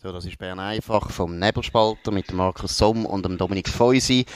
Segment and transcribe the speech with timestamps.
[0.00, 4.26] So, das ist Bern einfach vom Nebelspalter mit Markus Somm und dem Dominik Feusi.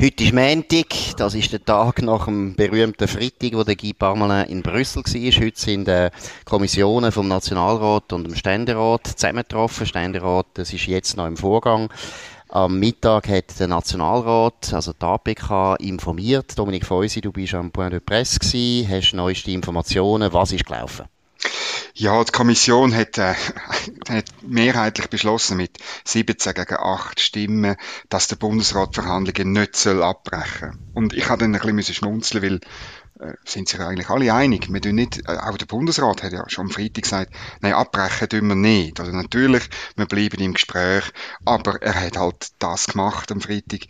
[0.00, 0.86] Heute ist Montag,
[1.16, 5.44] das ist der Tag nach dem berühmten Freitag, wo der Guy Parmelin in Brüssel war.
[5.44, 6.08] Heute sind die
[6.44, 9.86] Kommissionen vom Nationalrat und dem Ständerat zusammengetroffen.
[9.88, 11.92] Ständerat, das ist jetzt noch im Vorgang.
[12.50, 16.56] Am Mittag hat der Nationalrat, also die APK, informiert.
[16.56, 20.32] Dominik Feusi, du bist am Point de Presse gewesen, hast neueste Informationen.
[20.32, 21.06] Was ist gelaufen?
[22.00, 23.34] Ja, die Kommission hat, äh,
[24.08, 27.74] hat mehrheitlich beschlossen mit 17 gegen 8 Stimmen,
[28.08, 30.78] dass der Bundesrat Verhandlungen nicht soll abbrechen.
[30.92, 32.60] Und ich habe dann ein bisschen schmunzeln, weil
[33.44, 34.72] sind sich eigentlich alle einig.
[34.72, 38.28] Wir tun nicht, äh, auch der Bundesrat hat ja schon am Freitag gesagt, nein, abbrechen
[38.28, 39.00] tun wir nicht.
[39.00, 41.04] Also natürlich, wir bleiben im Gespräch,
[41.44, 43.80] aber er hat halt das gemacht am Freitag,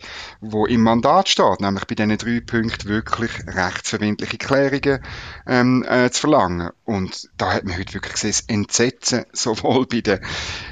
[0.41, 4.99] wo im Mandat steht, nämlich bei diesen drei Punkten wirklich rechtsverbindliche Klärungen
[5.47, 6.71] ähm, äh, zu verlangen.
[6.85, 10.19] Und da hat man heute wirklich gesehen, das Entsetzen sowohl bei den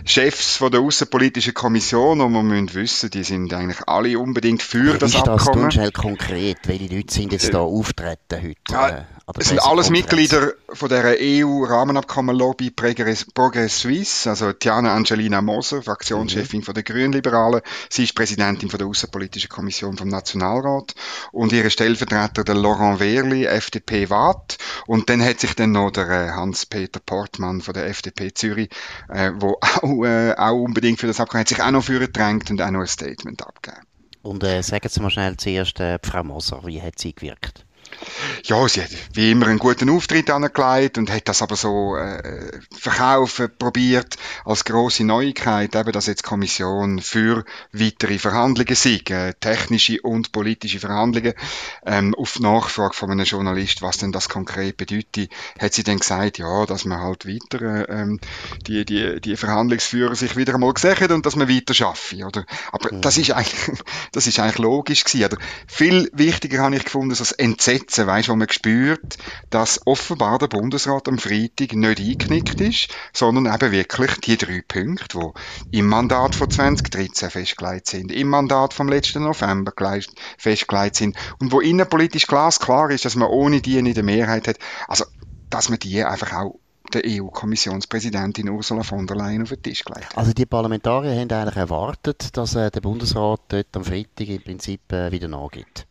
[0.06, 4.96] Chefs von der Außenpolitischen Kommission, und man müssen wissen, die sind eigentlich alle unbedingt für
[4.96, 5.72] Wie das ist das Abkommen.
[5.72, 6.58] schnell konkret?
[6.64, 8.47] Welche Leute sind jetzt da auftreten heute?
[8.70, 9.04] Ja, äh,
[9.38, 9.90] Es sind alles?
[9.90, 17.62] Mitglieder von der EU-Rahmenabkommen-Lobby Progress Suisse, also Tiana Angelina Moser, Fraktionschefin von der Grünliberalen.
[17.90, 20.96] Sie ist Präsidentin von der Außenpolitischen Kommission vom Nationalrat
[21.32, 24.58] und ihre Stellvertreter der Laurent Wehrli, FDP Waadt.
[24.86, 28.70] Und dann hat sich dann noch der äh, Hans-Peter Portmann von der FDP Zürich,
[29.10, 32.50] äh, wo auch, äh, auch unbedingt für das Abkommen hat sich auch noch für gedrängt
[32.50, 33.86] und auch noch ein Statement abgegeben.
[34.22, 37.67] Und äh, sagen Sie mal schnell zuerst, äh, Frau Moser, wie hat sie gewirkt?
[38.44, 42.60] Ja, sie hat wie immer einen guten Auftritt angelegt und hat das aber so äh,
[42.78, 49.34] verkaufen probiert als große Neuigkeit, eben, dass jetzt die Kommission für weitere Verhandlungen sei, äh,
[49.40, 51.34] technische und politische Verhandlungen.
[51.86, 56.38] Ähm, auf Nachfrage von einem Journalist, was denn das konkret bedeutet, hat sie dann gesagt,
[56.38, 58.20] ja, dass man halt weiter äh, ähm,
[58.68, 62.46] die, die, die Verhandlungsführer sich wieder einmal gesehen und dass man weiter schaffe, oder?
[62.72, 63.78] Aber das ist eigentlich,
[64.12, 65.38] das ist eigentlich logisch gewesen, oder?
[65.68, 69.18] Viel wichtiger habe ich gefunden, so das Entsetzen, weißt, wo man spürt,
[69.50, 75.32] dass offenbar der Bundesrat am Freitag nicht eingeknickt ist, sondern eben wirklich die drei Punkte,
[75.72, 79.72] die im Mandat von 2013 festgelegt sind, im Mandat vom letzten November
[80.38, 84.58] festgelegt sind und wo innenpolitisch glasklar ist, dass man ohne die nicht eine Mehrheit hat.
[84.88, 85.06] Also,
[85.50, 86.60] dass man die einfach auch
[86.94, 90.18] der EU-Kommissionspräsidentin Ursula von der Leyen auf den Tisch gelegt.
[90.18, 94.92] Also die Parlamentarier haben eigentlich erwartet, dass äh, der Bundesrat dort am Freitag im Prinzip
[94.92, 95.86] äh, wieder nachgibt.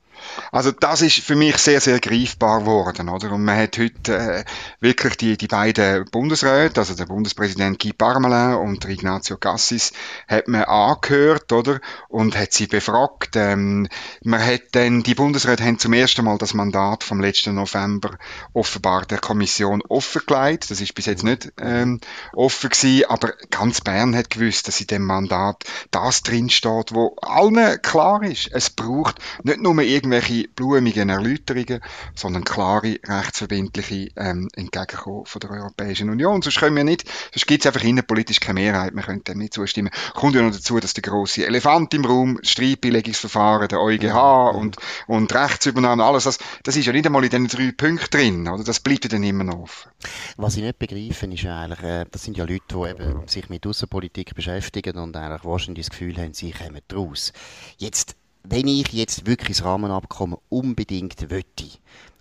[0.53, 3.33] Also das ist für mich sehr, sehr greifbar geworden, oder?
[3.33, 4.45] Und man hat heute äh,
[4.81, 9.93] wirklich die, die beiden Bundesräte, also der Bundespräsident Guy Parmelin und der Ignazio Cassis,
[10.29, 11.81] hat man angehört, oder?
[12.09, 13.37] Und hat sie befragt.
[13.37, 13.89] Ähm,
[14.23, 18.19] man hat dann, die Bundesräte haben zum ersten Mal das Mandat vom letzten November
[18.53, 20.71] offenbar der Kommission offengelegt.
[20.71, 22.01] Das ist bis jetzt nicht ähm,
[22.33, 27.17] offen gewesen, aber ganz Bern hat gewusst, dass in dem Mandat das drin steht, wo
[27.23, 28.51] allen klar ist.
[28.53, 29.81] Es braucht nicht nur
[30.13, 31.81] irgendwelche blumigen Erläuterungen,
[32.15, 36.43] sondern klare, rechtsverbindliche ähm, Entgegenkommen von der Europäischen Union.
[36.43, 39.55] Sonst können wir nicht, sonst gibt es einfach innenpolitisch keine Mehrheit, wir können dem nicht
[39.55, 39.91] zustimmen.
[40.15, 45.35] Kommt ja noch dazu, dass der große Elefant im Raum, Streitbeilegungsverfahren, der EuGH und, und
[45.35, 48.65] Rechtsübernahme, alles das, das ist ja nicht einmal in diesen drei Punkten drin, oder?
[48.65, 49.91] Das bleibt ja dann immer noch offen.
[50.37, 53.67] Was ich nicht begreife, ist eigentlich, äh, das sind ja Leute, die eben sich mit
[53.67, 57.33] Außenpolitik beschäftigen und eigentlich wahrscheinlich das Gefühl haben, sie kommen daraus.
[57.79, 58.17] Jetzt,
[58.49, 61.65] wenn ich jetzt wirklich das Rahmenabkommen unbedingt möchte,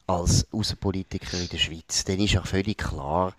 [0.08, 3.34] als Außenpolitiker in der Schweiz, dann ist ja völlig klar,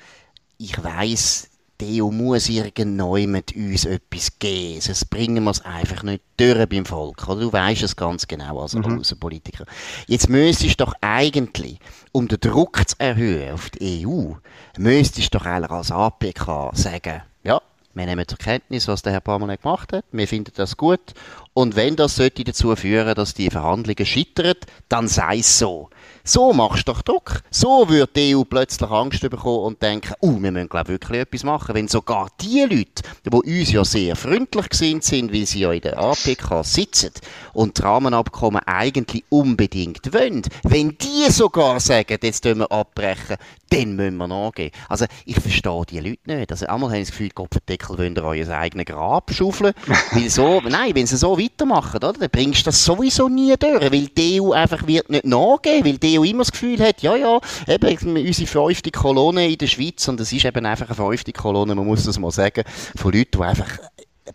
[0.58, 4.80] ich weiß, die EU muss irgendjemand uns etwas geben.
[4.80, 7.28] Sonst bringen wir es einfach nicht durch beim Volk.
[7.28, 7.42] Oder?
[7.42, 9.66] Du weißt es ganz genau als Außenpolitiker.
[10.06, 11.78] Jetzt müsstest du doch eigentlich,
[12.12, 14.32] um den Druck zu erhöhen auf die EU,
[14.78, 17.60] müsstest du doch eigentlich als APK sagen, ja,
[17.92, 20.04] wir nehmen zur Kenntnis, was der Herr Parmelin gemacht hat.
[20.12, 21.14] Wir finden das gut.
[21.56, 24.56] Und wenn das sollte dazu führen, dass die Verhandlungen scheitern,
[24.90, 25.88] dann sei es so.
[26.22, 27.40] So machst du doch Druck.
[27.50, 31.44] So wird die EU plötzlich Angst bekommen und denken, uh, wir müssen glaub, wirklich etwas
[31.44, 31.74] machen.
[31.74, 35.80] Wenn sogar die Leute, die uns ja sehr freundlich gesinnt sind, weil sie ja in
[35.80, 37.12] der APK sitzen
[37.54, 43.36] und das Rahmenabkommen eigentlich unbedingt wollen, wenn die sogar sagen, jetzt tun wir abbrechen,
[43.70, 44.72] dann müssen wir nachgehen.
[44.88, 46.50] Also ich verstehe die Leute nicht.
[46.50, 49.74] Also einmal haben sie das Gefühl, Kopfendeckel wollen ihr euer eigenes Grab schaufeln.
[50.12, 53.92] weil so, nein, wenn sie so weitermachen, oder, dann bringst du das sowieso nie durch,
[53.92, 57.16] weil die EU einfach wird nicht nachgeben, weil die EU immer das Gefühl hat, ja,
[57.16, 61.32] ja, eben unsere fünfte Kolonne in der Schweiz, und es ist eben einfach eine fünfte
[61.32, 62.64] Kolonne, man muss das mal sagen,
[62.96, 63.78] von Leuten, die einfach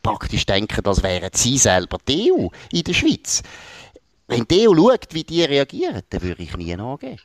[0.01, 3.43] praktisch denken, das wären sie selber die EU in der Schweiz.
[4.27, 7.19] Wenn die EU schaut, wie die reagieren, dann würde ich nie nachgeben.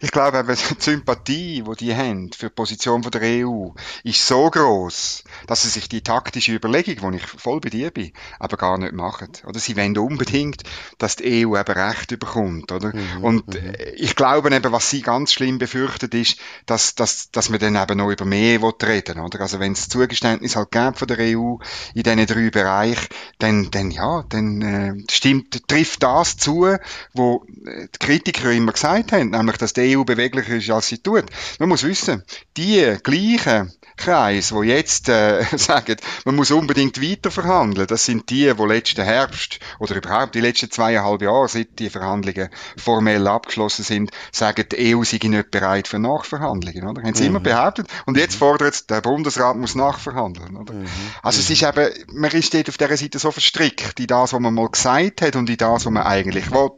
[0.00, 3.70] Ich glaube, eben, die Sympathie, die die haben für die Position der EU,
[4.04, 8.12] ist so groß, dass sie sich die taktische Überlegung, wo ich voll bei dir bin,
[8.38, 9.32] aber gar nicht machen.
[9.44, 10.62] Oder sie wollen unbedingt,
[10.98, 12.94] dass die EU eben Recht überkommt, oder?
[12.94, 13.72] Mhm, und mhm.
[13.96, 17.98] ich glaube eben, was sie ganz schlimm befürchtet, ist, dass, dass, dass man dann eben
[17.98, 19.40] noch über mehr reden oder?
[19.40, 21.56] Also wenn es Zugeständnis halt gibt von der EU
[21.94, 23.08] in diesen drei Bereichen,
[23.38, 26.76] dann, dann ja, dann äh, stimmt, trifft das zu,
[27.14, 31.24] wo die Kritiker immer gesagt haben, nämlich, dass die EU beweglicher ist, als sie tut.
[31.58, 32.22] Man muss wissen,
[32.56, 38.56] die gleichen Kreis, wo jetzt äh, sagen, man muss unbedingt weiter verhandeln, das sind die,
[38.58, 44.10] wo letzten Herbst oder überhaupt die letzten zweieinhalb Jahre, seit die Verhandlungen formell abgeschlossen sind,
[44.32, 47.02] sagen, die EU sei nicht bereit für Nachverhandlungen, oder?
[47.02, 47.30] Haben sie mhm.
[47.30, 47.88] immer behauptet.
[48.04, 48.38] Und jetzt mhm.
[48.38, 50.74] fordert der Bundesrat muss nachverhandeln, oder?
[50.74, 50.86] Mhm.
[51.22, 51.68] Also es ist mhm.
[51.68, 55.22] eben, man ist dort auf dieser Seite so verstrickt in das, was man mal gesagt
[55.22, 56.70] hat und in das, was man eigentlich will,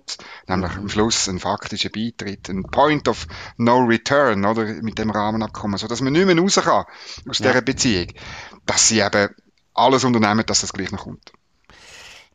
[0.46, 3.26] nämlich am Schluss ein faktischer Beitritt, ein Point of
[3.56, 4.64] No Return, oder?
[4.64, 6.84] Mit dem Rahmenabkommen, so dass man nicht mehr raus kann
[7.28, 7.50] aus ja.
[7.50, 8.08] dieser Beziehung,
[8.66, 9.28] dass sie eben
[9.74, 11.32] alles unternehmen, dass das gleich noch kommt.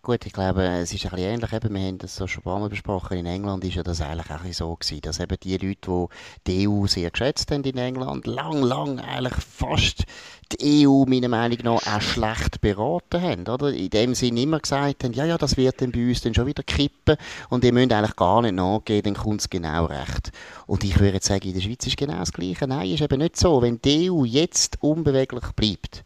[0.05, 1.53] Gut, ich glaube, es ist ein bisschen ähnlich.
[1.53, 3.17] Eben, wir haben das so schon ein paar Mal besprochen.
[3.17, 6.09] In England ist ja das eigentlich auch so gewesen, dass eben die Leute,
[6.45, 10.03] die die EU sehr geschätzt haben in England, lang, lang eigentlich fast
[10.51, 13.71] die EU meiner Meinung nach auch schlecht beraten haben, oder?
[13.71, 16.47] In dem Sinne immer gesagt haben, ja, ja, das wird dann bei uns dann schon
[16.47, 17.15] wieder kippen
[17.47, 20.33] und ihr müsst eigentlich gar nicht nachgehen, dann kommt es genau recht.
[20.67, 22.67] Und ich würde sagen, in der Schweiz ist genau das Gleiche.
[22.67, 23.61] Nein, ist eben nicht so.
[23.61, 26.03] Wenn die EU jetzt unbeweglich bleibt,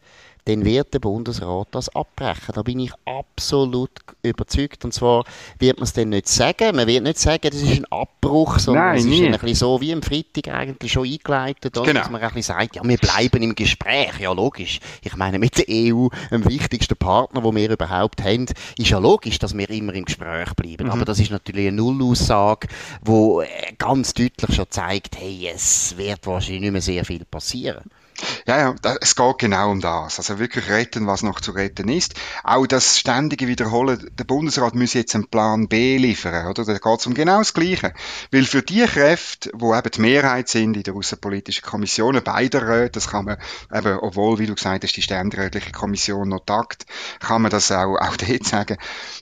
[0.47, 2.53] dann wird der Bundesrat das abbrechen.
[2.55, 3.91] Da bin ich absolut
[4.23, 4.85] überzeugt.
[4.85, 5.25] Und zwar
[5.59, 6.75] wird man es dann nicht sagen.
[6.75, 9.81] Man wird nicht sagen, das ist ein Abbruch, sondern Nein, es ist ein bisschen so
[9.81, 11.73] wie am Freitag eigentlich schon eingeleitet?
[11.73, 11.93] Genau.
[11.93, 14.19] dass man ein bisschen sagt, ja, wir bleiben im Gespräch.
[14.19, 14.79] Ja, logisch.
[15.03, 18.45] Ich meine, mit der EU, dem wichtigsten Partner, den wir überhaupt haben,
[18.77, 20.85] ist ja logisch, dass wir immer im Gespräch bleiben.
[20.85, 20.91] Mhm.
[20.91, 22.67] Aber das ist natürlich eine Nullaussage,
[23.05, 27.83] die ganz deutlich schon zeigt, hey, es wird wahrscheinlich nicht mehr sehr viel passieren.
[28.47, 30.17] Ja, ja, es geht genau um das.
[30.17, 32.15] Also wirklich retten, was noch zu retten ist.
[32.43, 36.65] Auch das ständige Wiederholen, der Bundesrat muss jetzt einen Plan B liefern, oder?
[36.65, 37.93] Da geht es um genau das Gleiche.
[38.31, 42.91] Weil für die Kräfte, wo eben die Mehrheit sind in der Außenpolitischen Kommission, beider Räte,
[42.91, 43.37] das kann man
[43.73, 46.85] eben, obwohl, wie du gesagt hast, die ständerätliche Kommission noch tagt,
[47.19, 48.77] kann man das auch, auch dort sagen.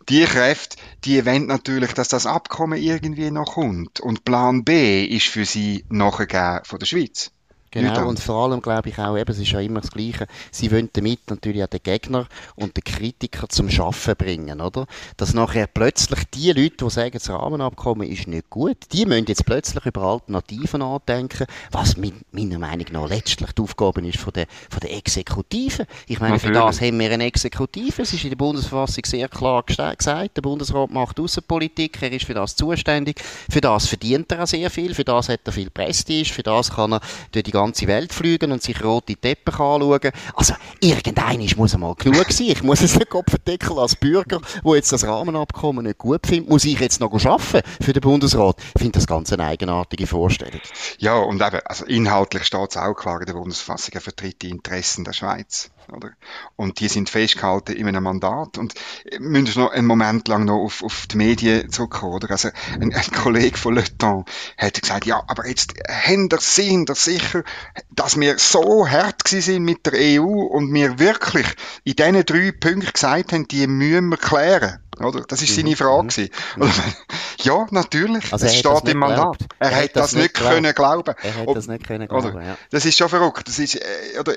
[0.07, 3.99] Die Kräfte, die wollen natürlich, dass das Abkommen irgendwie noch kommt.
[3.99, 7.34] Und Plan B ist für sie nachgegeben von der Schweiz.
[7.75, 10.71] Genau, und vor allem glaube ich auch, eben, es ist ja immer das Gleiche, sie
[10.71, 12.25] wollen damit natürlich auch den Gegner
[12.55, 14.87] und den Kritiker zum Schaffen bringen, oder?
[15.17, 19.45] Dass nachher plötzlich die Leute, die sagen, das Rahmenabkommen ist nicht gut, die müssen jetzt
[19.45, 24.79] plötzlich über Alternativen nachdenken, was meiner Meinung nach letztlich die Aufgabe ist von der, von
[24.79, 25.85] der Exekutive.
[26.07, 26.57] Ich meine, natürlich.
[26.57, 30.41] für das haben wir eine Exekutive, es ist in der Bundesverfassung sehr klar gesagt, der
[30.41, 34.93] Bundesrat macht Außenpolitik, er ist für das zuständig, für das verdient er auch sehr viel,
[34.93, 37.01] für das hat er viel Prestige, für das kann er
[37.31, 40.11] durch die ganze ganze Welt fliegen und sich rote Teppiche anschauen.
[40.35, 42.47] Also, irgendein muss einmal genug sein.
[42.47, 46.65] Ich muss es nicht verdeckeln als Bürger, wo jetzt das Rahmenabkommen nicht gut findet, muss
[46.65, 48.57] ich jetzt noch arbeiten für den Bundesrat.
[48.75, 50.61] Ich finde das ganz eine eigenartige Vorstellung.
[50.99, 54.49] Ja, und eben, also inhaltlich steht es auch klar in der Bundesfassung, er vertritt die
[54.49, 55.71] Interessen der Schweiz.
[55.91, 56.11] Oder?
[56.55, 58.57] Und die sind festgehalten in einem Mandat.
[58.57, 58.73] Und
[59.19, 62.13] müssen noch einen Moment lang noch auf, auf die Medien zurückkommen.
[62.13, 62.31] Oder?
[62.31, 62.49] Also
[62.79, 66.95] ein, ein Kollege von Le Temps hat gesagt, ja, aber jetzt haben wir sind ihr
[66.95, 67.43] sicher,
[67.91, 71.47] dass wir so hart sind mit der EU und wir wirklich
[71.83, 74.84] in diesen drei Punkten gesagt haben, die müssen wir klären.
[74.99, 75.21] Oder?
[75.27, 75.75] Das ist seine mhm.
[75.75, 76.29] Frage.
[76.55, 76.71] Mhm.
[77.41, 78.31] ja, natürlich.
[78.31, 79.37] Also es steht im Mandat.
[79.59, 81.15] Er, er hat das, das nicht können glauben.
[81.21, 82.57] Er hat das nicht können glauben, ja.
[82.71, 83.47] Das ist schon verrückt.
[83.47, 84.33] Das ist, äh, oder,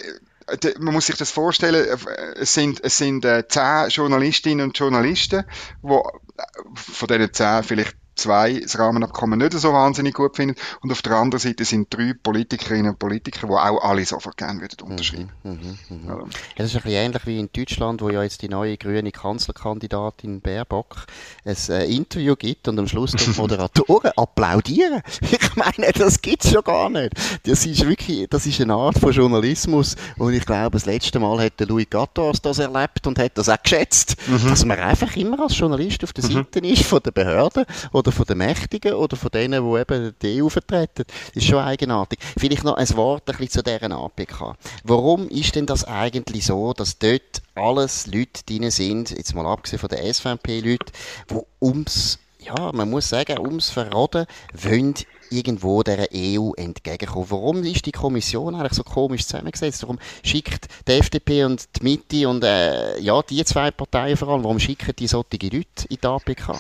[0.79, 5.45] man muss sich das vorstellen, äh, es sind, es sind äh, zehn Journalistinnen und Journalisten,
[5.83, 5.99] wo
[6.37, 6.43] äh,
[6.75, 10.57] von denen zehn vielleicht zwei das Rahmenabkommen nicht so wahnsinnig gut finden.
[10.81, 14.61] Und auf der anderen Seite sind drei Politikerinnen und Politiker, die auch alle sofort gerne
[14.61, 15.31] würden unterschreiben.
[15.43, 16.09] Mhm, mhm, mhm.
[16.09, 16.17] Ja.
[16.19, 16.25] ja.
[16.57, 20.41] das ist ein bisschen ähnlich wie in Deutschland, wo ja jetzt die neue grüne Kanzlerkandidatin
[20.41, 21.07] Baerbock
[21.45, 25.03] ein äh, Interview gibt und am Schluss die Moderatoren applaudieren.
[25.21, 27.13] Ich meine, das gibt's schon gar nicht.
[27.45, 31.39] Das ist wirklich, das ist eine Art von Journalismus und ich glaube, das letzte Mal
[31.45, 34.49] hat Louis Gattos das erlebt und hat das auch geschätzt, mhm.
[34.49, 36.33] dass man einfach immer als Journalist auf der mhm.
[36.33, 40.15] Seite ist von der Behörden oder oder von den Mächtigen oder von denen, die eben
[40.23, 41.05] die EU vertreten.
[41.07, 42.19] Das ist schon eigenartig.
[42.39, 44.57] Vielleicht noch ein Wort ein bisschen zu deren APK.
[44.85, 49.79] Warum ist denn das eigentlich so, dass dort alles Leute drin sind, jetzt mal abgesehen
[49.79, 50.93] von den SVP-Leuten,
[51.31, 54.25] die ums ja, man muss sagen, ums Verraten
[54.55, 54.95] wollen
[55.29, 57.27] irgendwo der EU entgegenkommen.
[57.29, 59.83] Warum ist die Kommission eigentlich so komisch zusammengesetzt?
[59.83, 64.45] Warum schickt die FDP und die Mitte und äh, ja, die zwei Parteien vor allem,
[64.45, 66.59] warum schicken die solche Leute in die APK?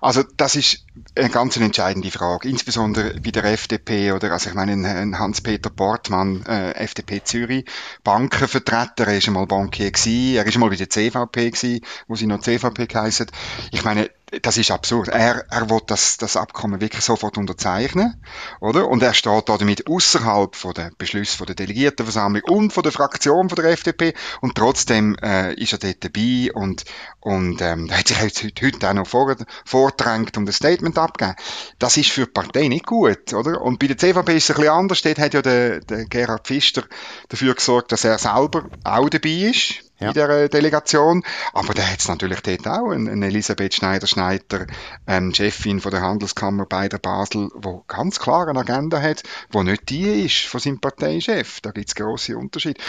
[0.00, 0.84] Also das ist
[1.16, 6.72] eine ganz entscheidende Frage, insbesondere bei der FDP oder also ich meine Hans-Peter Portmann, äh,
[6.72, 7.64] FDP Zürich,
[8.02, 12.26] Bankenvertreter, er ist einmal Bankier gewesen, er ist einmal bei der CVP gewesen, wo sie
[12.26, 13.26] noch CVP geheißen.
[13.72, 14.10] Ich meine,
[14.42, 15.08] das ist absurd.
[15.08, 18.22] Er, er will das, das Abkommen wirklich sofort unterzeichnen,
[18.60, 18.88] oder?
[18.88, 22.92] Und er steht da damit außerhalb von der Beschlüsse von der Delegiertenversammlung und von der
[22.92, 26.84] Fraktion von der FDP und trotzdem äh, ist er dort dabei und
[27.20, 31.36] und ähm, hat sich heute, heute auch noch vor, vordrängt und ein Statement abgegeben.
[31.78, 33.62] Das ist für die Partei nicht gut, oder?
[33.62, 35.02] Und bei der CVP ist es ein bisschen anders.
[35.02, 36.84] Dort hat ja der, der Gerhard Pfister
[37.28, 40.08] dafür gesorgt, dass er selber auch dabei ist ja.
[40.08, 41.22] in der Delegation.
[41.52, 44.66] Aber da hat es natürlich dort auch eine Elisabeth Schneider-Schneider,
[45.06, 49.62] ähm, Chefin von der Handelskammer bei der Basel, wo ganz klar eine Agenda hat, wo
[49.62, 51.60] nicht die ist von seinem Parteichef.
[51.60, 52.80] Da gibt es grosse Unterschiede.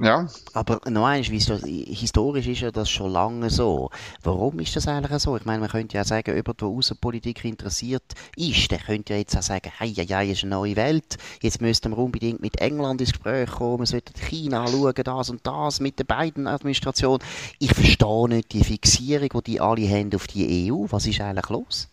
[0.00, 0.26] Ja.
[0.54, 3.90] Aber noch eins, historisch ist ja das schon lange so.
[4.22, 5.36] Warum ist das eigentlich so?
[5.36, 8.04] Ich meine, man könnte ja sagen, jemand, der Außenpolitik interessiert
[8.36, 11.60] ist, der könnte ja jetzt auch sagen, hey, ja, ja, ist eine neue Welt, jetzt
[11.60, 15.80] müssten wir unbedingt mit England ins Gespräch kommen, wir sollten China anschauen, das und das
[15.80, 17.18] mit der beiden Administration.
[17.58, 20.86] Ich verstehe nicht die Fixierung, die die alle haben auf die EU.
[20.90, 21.88] Was ist eigentlich los?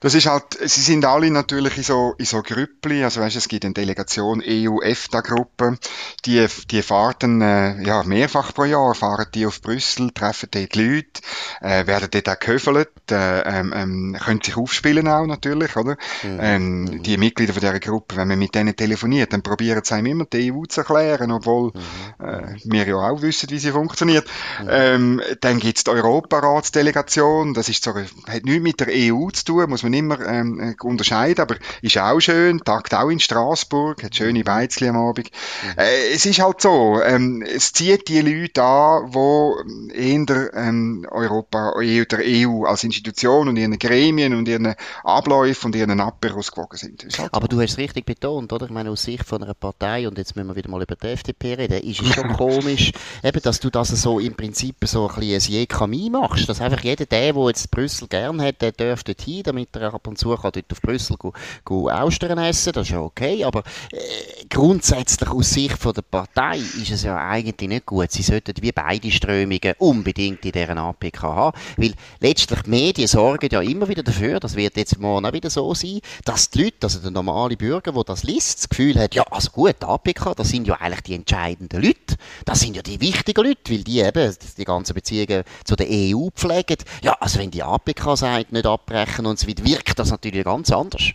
[0.00, 3.48] Das ist halt, sie sind alle natürlich in so, in so Grüppli, also weißt, es
[3.48, 5.78] gibt eine Delegation EU-EFTA-Gruppe,
[6.24, 11.20] die, die fahren, äh, ja, mehrfach pro Jahr, fahren die auf Brüssel, treffen dort Leute,
[11.60, 15.96] äh, werden dort auch gehöfelt, äh, ähm, ähm, können sich aufspielen auch natürlich, oder?
[16.22, 16.38] Mhm.
[16.40, 17.02] Ähm, mhm.
[17.02, 20.24] die Mitglieder von dieser Gruppe, wenn man mit denen telefoniert, dann probieren sie einem immer
[20.26, 22.24] die EU zu erklären, obwohl mhm.
[22.24, 24.26] äh, wir ja auch wissen, wie sie funktioniert.
[24.62, 24.68] Mhm.
[24.70, 29.68] Ähm, dann gibt's die Europaratsdelegation, das ist so, hat nichts mit der EU zu tun,
[29.68, 34.14] muss man immer ähm, äh, unterscheiden, aber ist auch schön, tagt auch in Straßburg, hat
[34.14, 35.30] schöne Beizli am Abend.
[35.30, 35.78] Mhm.
[35.78, 41.06] Äh, es ist halt so, ähm, es zieht die Leute an, die in der ähm,
[41.10, 46.76] Europa, der EU als Institution und ihren Gremien und ihren Abläufen und ihren Aperos gewogen
[46.76, 47.06] sind.
[47.18, 47.56] Halt aber so.
[47.56, 48.66] du hast es richtig betont, oder?
[48.66, 51.08] Ich meine, aus Sicht von einer Partei, und jetzt müssen wir wieder mal über die
[51.08, 52.92] FDP reden, ist es schon komisch,
[53.22, 56.82] eben, dass du das so im Prinzip so ein bisschen ein Jekami machst, dass einfach
[56.82, 60.34] jeder, der, der jetzt Brüssel gern hat, der dürfte hin, damit er ab und zu
[60.36, 61.32] kann dort auf Brüssel go,
[61.64, 66.58] go Austern essen, das ist ja okay, aber äh, grundsätzlich aus Sicht von der Partei
[66.58, 68.10] ist es ja eigentlich nicht gut.
[68.10, 73.48] Sie sollten wie beide Strömungen unbedingt in deren APK haben, weil letztlich die Medien sorgen
[73.50, 76.76] ja immer wieder dafür, das wird jetzt morgen auch wieder so sein, dass die Leute,
[76.82, 80.50] also der normale Bürger, der das liest, das Gefühl hat, ja, also gut, APK, das
[80.50, 84.36] sind ja eigentlich die entscheidenden Leute, das sind ja die wichtigen Leute, weil die eben
[84.56, 86.76] die ganzen Beziehungen zu der EU pflegen.
[87.02, 90.70] Ja, also wenn die APK sagt, nicht abbrechen und so weiter, wirkt das natürlich ganz
[90.70, 91.12] anders.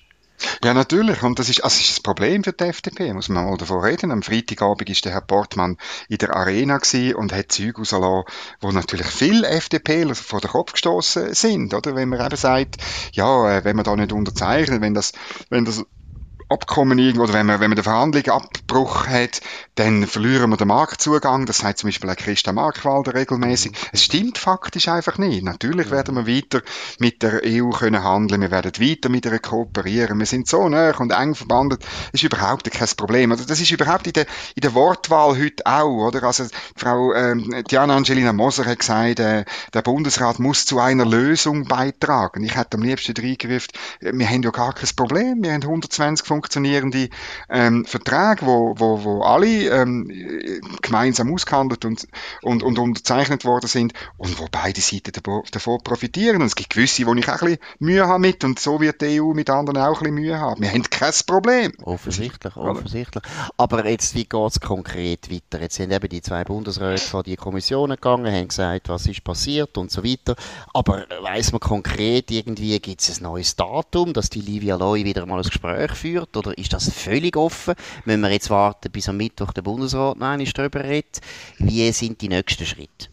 [0.64, 1.24] Ja, natürlich.
[1.24, 3.80] Und das ist, also das ist das Problem für die FDP, muss man mal davon
[3.80, 4.12] reden.
[4.12, 5.78] Am Freitagabend ist der Herr Portmann
[6.10, 6.80] in der Arena
[7.16, 8.24] und hat Züge rausgelassen,
[8.60, 11.96] wo natürlich viele FDP vor den Kopf gestoßen sind, oder?
[11.96, 12.78] Wenn man eben sagt,
[13.14, 15.14] ja, äh, wenn man da nicht unterzeichnet, wenn das,
[15.50, 15.86] wenn das
[16.50, 19.42] Abkommen irgendwo, oder wenn man, wenn man den Verhandlungsabbruch hat,
[19.76, 21.46] dann verlieren wir den Marktzugang.
[21.46, 23.72] Das sagt zum Beispiel auch Christa Markwalder regelmäßig.
[23.72, 23.78] Mhm.
[23.92, 25.44] Es stimmt faktisch einfach nicht.
[25.44, 26.62] Natürlich werden wir weiter
[27.00, 28.42] mit der EU können handeln.
[28.42, 30.20] Wir werden weiter mit ihr kooperieren.
[30.20, 31.82] Wir sind so nah und eng verbandelt.
[32.12, 33.32] Das ist überhaupt kein Problem.
[33.32, 36.24] Also das ist überhaupt in der, in der Wortwahl heute auch, oder?
[36.24, 36.46] Also,
[36.76, 42.44] Frau, ähm, Diana Angelina Moser hat gesagt, äh, der Bundesrat muss zu einer Lösung beitragen.
[42.44, 43.70] Ich hätte am liebsten reingerufen,
[44.00, 45.44] wir haben ja gar kein Problem.
[45.44, 47.10] Wir haben 120 funktionierende
[47.50, 50.12] ähm, Verträge, wo, wo, wo alle ähm,
[50.82, 52.08] gemeinsam ausgehandelt und,
[52.42, 56.42] und, und unterzeichnet worden sind und wo beide Seiten davon profitieren.
[56.42, 59.02] Und es gibt gewisse, wo ich auch ein bisschen Mühe habe mit und so wird
[59.02, 60.62] die EU mit anderen auch ein bisschen Mühe haben.
[60.62, 61.72] Wir haben kein Problem.
[61.84, 63.24] Offensichtlich, offensichtlich.
[63.58, 65.62] Aber jetzt, wie geht es konkret weiter?
[65.62, 69.78] Jetzt sind eben die zwei Bundesräte vor die Kommissionen gegangen, haben gesagt, was ist passiert
[69.78, 70.36] und so weiter.
[70.74, 75.26] Aber weiß man konkret irgendwie, gibt es ein neues Datum, dass die Livia Loy wieder
[75.26, 76.23] mal ein Gespräch führt?
[76.24, 76.38] Wird?
[76.38, 77.76] Oder ist das völlig offen?
[78.06, 81.22] Müssen wir jetzt warten, bis am Mittwoch der Bundesrat noch einmal darüber redet?
[81.58, 83.10] Wie sind die nächsten Schritte?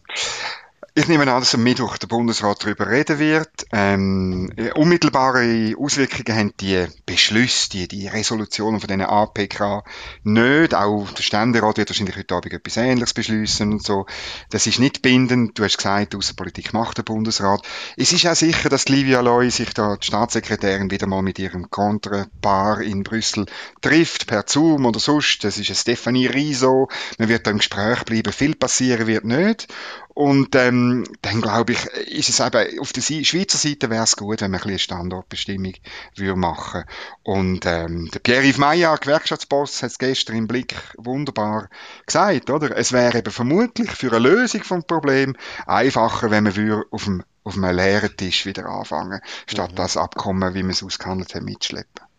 [1.00, 3.48] Ich nehme an, dass am Mittwoch der Bundesrat darüber reden wird.
[3.72, 9.82] Ähm, unmittelbare Auswirkungen haben die Beschlüsse, die, die Resolutionen von diesen APK
[10.24, 10.74] nicht.
[10.74, 14.04] Auch der Ständerat wird wahrscheinlich heute Abend etwas Ähnliches beschließen und so.
[14.50, 15.58] Das ist nicht bindend.
[15.58, 17.62] Du hast gesagt, Außenpolitik macht der Bundesrat.
[17.96, 21.70] Es ist auch sicher, dass Livia Loy sich da, die Staatssekretärin, wieder mal mit ihrem
[21.70, 23.46] Kontrapaar in Brüssel
[23.80, 25.44] trifft, per Zoom oder sonst.
[25.44, 26.88] Das ist eine Stefanie Riso.
[27.16, 28.34] Man wird da im Gespräch bleiben.
[28.34, 29.66] Viel passieren wird nicht.
[30.14, 34.40] Und ähm, dann glaube ich, ist es eben, auf der Schweizer Seite wäre es gut,
[34.40, 35.74] wenn man ein bisschen Standortbestimmung
[36.16, 36.84] würde machen
[37.22, 41.68] Und ähm, der Pierre-Yves Meyer, Gewerkschaftsboss, hat es gestern im Blick wunderbar
[42.06, 42.76] gesagt, oder?
[42.76, 45.36] Es wäre eben vermutlich für eine Lösung vom Problem
[45.66, 49.76] einfacher, wenn man würde auf dem auf einem leeren Tisch wieder anfangen, statt mhm.
[49.76, 52.09] das Abkommen, wie man es ausgehandelt hat, mitschleppen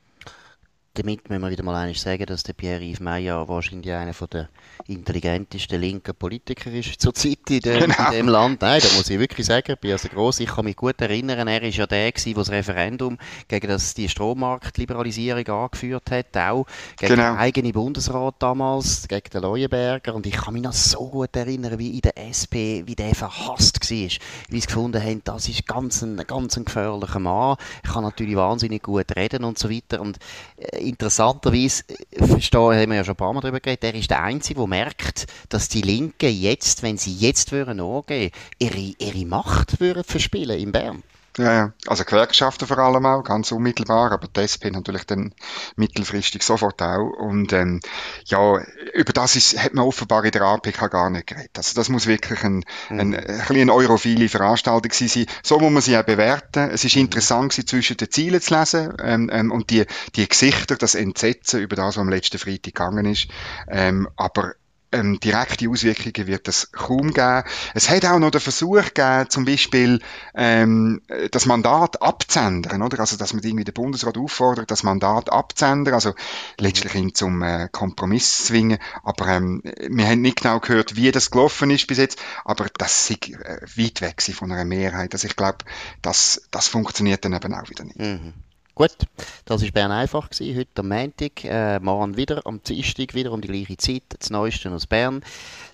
[1.01, 4.50] damit müssen wir wieder mal eines sagen, dass der Pierre-Yves Meyer wahrscheinlich einer der
[4.86, 8.05] intelligentesten linken Politiker ist zurzeit in, de, genau.
[8.08, 8.62] in dem Land.
[8.62, 10.39] Nein, da muss ich wirklich sagen, ich bin also gross.
[10.39, 13.17] Ich kann mich gut erinnern, er war ja der gewesen, der das Referendum
[13.48, 16.67] gegen das, die Strommarktliberalisierung angeführt hat, auch
[16.98, 17.31] gegen genau.
[17.31, 20.13] den eigenen Bundesrat damals, gegen den Leuenberger.
[20.13, 23.81] Und ich kann mich noch so gut erinnern, wie in der SP, wie der verhasst
[23.81, 23.98] war,
[24.50, 27.58] wie sie gefunden haben, das ist ganz ein, ganz ein gefährlicher Mann.
[27.84, 30.00] Ich kann natürlich wahnsinnig gut reden und so weiter.
[30.00, 30.20] Und
[30.58, 34.10] äh, interessanterweise, äh, verstehe, haben wir ja schon ein paar Mal darüber geredet, er ist
[34.10, 39.25] der Einzige, der merkt, dass die Linken jetzt, wenn sie jetzt würden angehen, ihre, ihre
[39.25, 41.03] Macht würden verspielen in Bern.
[41.38, 41.73] Ja, ja.
[41.88, 45.33] Also Gewerkschaften vor allem auch, ganz unmittelbar, aber die SP natürlich dann
[45.77, 47.09] mittelfristig sofort auch.
[47.09, 47.79] Und ähm,
[48.25, 48.59] ja,
[48.93, 51.51] über das ist, hat man offenbar in der APK gar nicht geredet.
[51.55, 53.00] Also das muss wirklich ein, mhm.
[53.00, 55.25] ein, ein, ein eine europhile Veranstaltung sein.
[55.41, 56.69] So muss man sie auch bewerten.
[56.69, 57.03] Es ist mhm.
[57.03, 59.85] interessant gewesen, zwischen den Zielen zu lesen ähm, ähm, und die,
[60.15, 63.27] die Gesichter, das Entsetzen über das, was am letzten Freitag gegangen ist.
[63.69, 64.53] Ähm, aber
[64.91, 67.43] ähm, direkte Auswirkungen wird es kaum geben.
[67.74, 70.00] Es hat auch noch den Versuch gegeben, zum Beispiel
[70.36, 73.00] ähm, das Mandat abzuändern, oder?
[73.00, 76.13] Also, dass man irgendwie den Bundesrat auffordert, das Mandat abzuändern, also
[76.60, 78.79] letztlich ihn zum äh, Kompromiss zu zwingen.
[79.03, 83.10] Aber ähm, wir haben nicht genau gehört, wie das gelaufen ist bis jetzt, aber das
[83.10, 85.13] ist äh, weit weg von einer Mehrheit.
[85.13, 85.60] Also ich glaube,
[86.01, 88.00] das, das funktioniert dann eben auch wieder nicht.
[88.00, 88.33] Mhm.
[88.81, 88.97] Gut,
[89.45, 91.45] das war Bern einfach gewesen, heute am Montag.
[91.45, 95.21] Äh, morgen wieder am Dienstag, wieder um die gleiche Zeit, das Neueste aus Bern.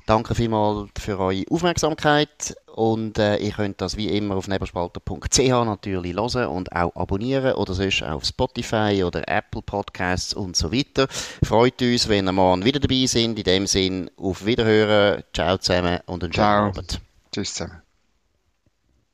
[0.05, 6.17] Danke vielmals für eure Aufmerksamkeit und äh, ihr könnt das wie immer auf neberspalter.ch natürlich
[6.17, 11.07] hören und auch abonnieren oder sonst auf Spotify oder Apple Podcasts und so weiter.
[11.45, 13.39] Freut uns, wenn ihr morgen wieder dabei sind.
[13.39, 16.99] In dem Sinn, auf Wiederhören, ciao zusammen und einen schönen Abend.
[17.31, 17.86] Tschüss zusammen.